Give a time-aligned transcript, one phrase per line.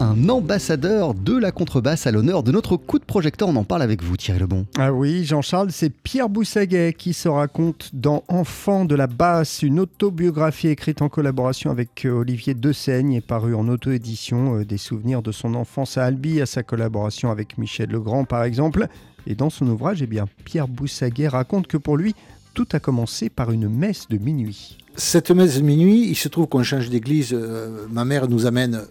[0.00, 3.48] un ambassadeur de la contrebasse à l'honneur de notre coup de projecteur.
[3.48, 4.66] On en parle avec vous, Thierry Lebon.
[4.78, 9.80] Ah oui, Jean-Charles, c'est Pierre Boussaguet qui se raconte dans Enfant de la basse, une
[9.80, 14.58] autobiographie écrite en collaboration avec euh, Olivier Dessaigne et parue en auto-édition.
[14.58, 18.44] Euh, des souvenirs de son enfance à Albi, à sa collaboration avec Michel Legrand par
[18.44, 18.88] exemple.
[19.26, 22.14] Et dans son ouvrage, eh bien, Pierre Boussaguet raconte que pour lui,
[22.54, 24.78] tout a commencé par une messe de minuit.
[24.94, 27.30] Cette messe de minuit, il se trouve qu'on change d'église.
[27.32, 28.82] Euh, ma mère nous amène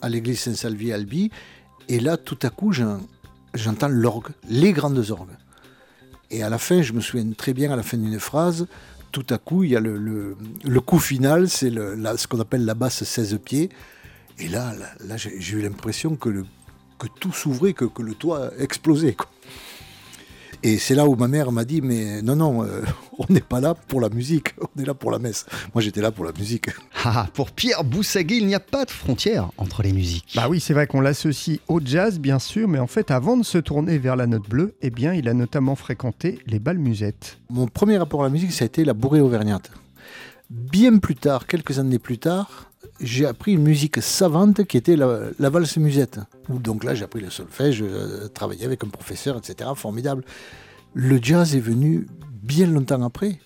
[0.00, 1.30] à l'église Saint-Salvi Albi.
[1.88, 5.36] Et là, tout à coup, j'entends l'orgue, les grandes orgues.
[6.30, 8.66] Et à la fin, je me souviens très bien, à la fin d'une phrase,
[9.12, 10.36] tout à coup, il y a le,
[10.84, 13.70] coup final, c'est ce qu'on appelle la basse 16 pieds.
[14.38, 14.74] Et là,
[15.16, 16.44] j'ai eu l'impression que,
[17.20, 19.16] tout s'ouvrait, que, le toit explosait.
[20.62, 22.82] Et c'est là où ma mère m'a dit, mais non, non, euh,
[23.18, 25.46] on n'est pas là pour la musique, on est là pour la messe.
[25.74, 26.68] Moi, j'étais là pour la musique.
[27.04, 30.32] Ah, pour Pierre Boussaguet, il n'y a pas de frontière entre les musiques.
[30.34, 33.44] Bah oui, c'est vrai qu'on l'associe au jazz, bien sûr, mais en fait, avant de
[33.44, 37.38] se tourner vers la note bleue, eh bien, il a notamment fréquenté les bals musettes.
[37.50, 39.70] Mon premier rapport à la musique, ça a été la bourrée auvergnate.
[40.50, 42.67] Bien plus tard, quelques années plus tard,
[43.00, 46.20] j'ai appris une musique savante qui était la, valse musette.
[46.48, 49.70] Donc là, j'ai appris le solfège, euh, travaillais avec un professeur, etc.
[49.74, 50.24] Formidable.
[50.94, 52.06] Le jazz est venu
[52.42, 53.38] bien longtemps après.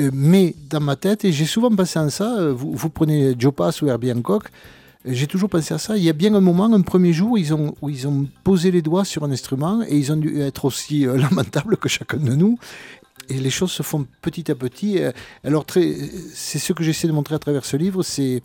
[0.00, 3.52] Euh, mais dans ma tête, et j'ai souvent pensé à ça, euh, vous, prenez Joe
[3.54, 4.44] Pass ou Herbie Hancock,
[5.04, 5.96] j'ai toujours pensé à ça.
[5.96, 7.38] Il y a bien un moment, un premier jour, où
[7.88, 11.76] ils ont posé les doigts sur un instrument et ils ont dû être aussi lamentables
[11.76, 12.58] que chacun de nous
[13.30, 14.98] et les choses se font petit à petit.
[14.98, 15.12] Euh,
[15.44, 15.64] alors,
[16.34, 18.42] c'est ce que j'essaie de montrer à travers ce livre, c'est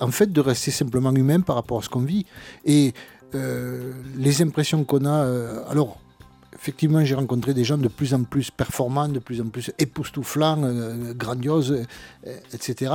[0.00, 2.24] en fait de rester simplement humain par rapport à ce qu'on vit.
[2.64, 2.94] Et
[3.34, 5.24] euh, les impressions qu'on a.
[5.24, 5.98] Euh, alors,
[6.54, 10.62] effectivement, j'ai rencontré des gens de plus en plus performants, de plus en plus époustouflants,
[11.14, 11.84] grandioses,
[12.54, 12.92] etc.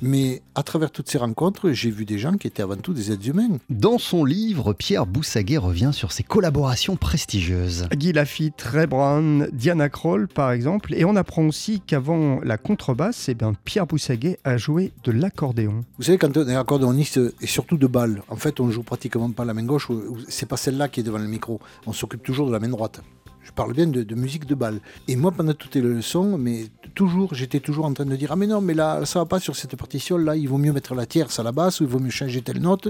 [0.00, 3.10] Mais à travers toutes ces rencontres, j'ai vu des gens qui étaient avant tout des
[3.10, 3.58] êtres humains.
[3.68, 7.88] Dans son livre, Pierre Boussaguet revient sur ses collaborations prestigieuses.
[7.92, 10.94] Guy Lafitte, Ray Brown, Diana Kroll par exemple.
[10.94, 15.84] Et on apprend aussi qu'avant la contrebasse, eh bien, Pierre Boussaguet a joué de l'accordéon.
[15.98, 19.30] Vous savez, quand on est accordéoniste, et surtout de balle, en fait, on joue pratiquement
[19.30, 19.88] pas la main gauche,
[20.28, 21.60] c'est pas celle-là qui est devant le micro.
[21.86, 23.02] On s'occupe toujours de la main droite.
[23.48, 24.78] Je parle bien de, musique de balle.
[25.08, 28.36] Et moi, pendant toutes les leçons, mais toujours, j'étais toujours en train de dire Ah,
[28.36, 30.94] mais non, mais là, ça va pas sur cette partition, là, il vaut mieux mettre
[30.94, 32.88] la tierce à la basse ou il vaut mieux changer telle note.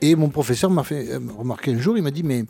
[0.00, 2.44] Et mon professeur m'a fait euh, remarquer un jour, il m'a dit Mais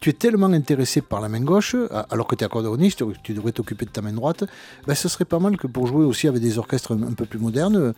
[0.00, 1.76] tu es tellement intéressé par la main gauche,
[2.10, 4.44] alors que tu es accordéoniste, tu devrais t'occuper de ta main droite,
[4.86, 7.38] ben, ce serait pas mal que pour jouer aussi avec des orchestres un, peu plus
[7.38, 7.92] modernes,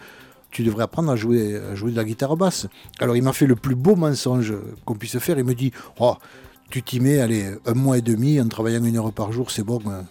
[0.51, 2.67] tu devrais apprendre à jouer, à jouer de la guitare basse.
[2.99, 4.53] Alors il m'a fait le plus beau mensonge
[4.85, 6.17] qu'on puisse faire, il me dit Oh,
[6.71, 9.63] tu t'y mets, allez, un mois et demi, en travaillant une heure par jour, c'est
[9.63, 10.05] bon, hein,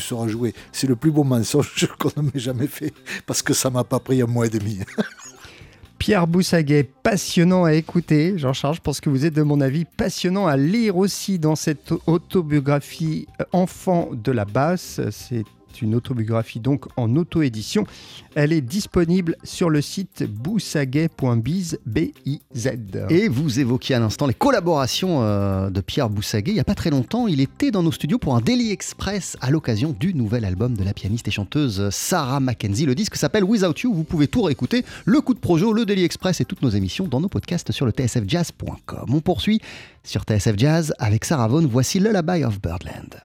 [0.00, 0.54] sauras jouer.
[0.72, 2.92] C'est le plus beau mensonge qu'on ne m'ait jamais fait,
[3.26, 4.80] parce que ça m'a pas pris un mois et demi.
[5.98, 8.36] Pierre Boussaguet, passionnant à écouter.
[8.36, 11.92] Jean-Charles, je pense que vous êtes de mon avis passionnant à lire aussi dans cette
[12.06, 15.00] autobiographie euh, Enfant de la basse.
[15.10, 15.44] C'est
[15.82, 17.86] une autobiographie donc en auto-édition.
[18.34, 22.68] Elle est disponible sur le site boussaguet.biz, B-I-Z.
[23.10, 26.52] Et vous évoquiez à l'instant les collaborations euh, de Pierre Boussaguet.
[26.52, 29.36] Il n'y a pas très longtemps, il était dans nos studios pour un Daily Express
[29.40, 32.86] à l'occasion du nouvel album de la pianiste et chanteuse Sarah Mackenzie.
[32.86, 33.94] Le disque s'appelle Without You.
[33.94, 37.06] Vous pouvez tout réécouter, le coup de projo, le Daily Express et toutes nos émissions
[37.06, 39.06] dans nos podcasts sur le tsfjazz.com.
[39.08, 39.60] On poursuit
[40.02, 41.66] sur TSF Jazz avec Sarah Vaughan.
[41.66, 43.22] Voici Lullaby of Birdland.